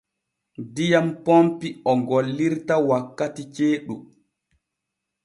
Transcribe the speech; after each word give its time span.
Diyam 0.75 1.07
ponpi 1.25 1.67
o 1.91 1.93
gollirta 2.07 2.75
wakkati 2.89 3.43
ceeɗu. 3.55 3.95